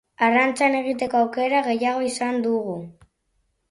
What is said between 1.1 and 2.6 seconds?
aukera gehiago izango